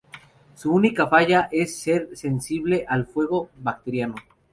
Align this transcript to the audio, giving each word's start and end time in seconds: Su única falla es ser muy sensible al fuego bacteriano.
Su 0.55 0.71
única 0.73 1.05
falla 1.05 1.47
es 1.51 1.77
ser 1.77 2.07
muy 2.07 2.15
sensible 2.17 2.85
al 2.87 3.05
fuego 3.05 3.51
bacteriano. 3.59 4.15